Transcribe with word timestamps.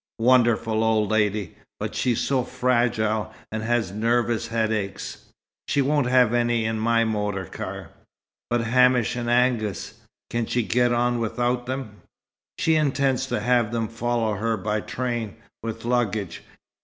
"Wonderful 0.17 0.83
old 0.83 1.11
lady! 1.11 1.53
But 1.79 1.93
she's 1.93 2.21
so 2.21 2.43
fragile 2.43 3.31
and 3.51 3.61
has 3.61 3.91
nervous 3.91 4.47
headaches" 4.47 5.25
"She 5.67 5.83
won't 5.83 6.07
have 6.07 6.33
any 6.33 6.65
in 6.65 6.79
my 6.79 7.03
motor 7.03 7.45
car." 7.45 7.91
"But 8.49 8.61
Hamish 8.61 9.15
and 9.15 9.29
Angus. 9.29 9.93
Can 10.31 10.47
she 10.47 10.63
get 10.63 10.91
on 10.91 11.19
without 11.19 11.67
them?" 11.67 12.01
"She 12.57 12.73
intends 12.73 13.27
to 13.27 13.41
have 13.41 13.71
them 13.71 13.87
follow 13.87 14.33
her 14.37 14.57
by 14.57 14.79
train, 14.81 15.35
with 15.61 15.85
luggage. 15.85 16.41